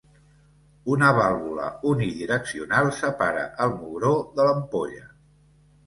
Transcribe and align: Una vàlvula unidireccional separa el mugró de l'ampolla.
Una 0.93 1.09
vàlvula 1.17 1.67
unidireccional 1.91 2.91
separa 3.03 3.47
el 3.67 3.79
mugró 3.79 4.13
de 4.41 4.51
l'ampolla. 4.53 5.11